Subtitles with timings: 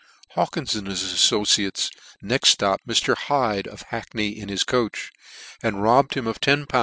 [0.29, 1.91] Hawkins and his afTociar.es
[2.23, 3.15] next ftoppedMr.
[3.29, 5.11] Hide of Hackney in his coach,
[5.61, 6.65] and robbed him of lol.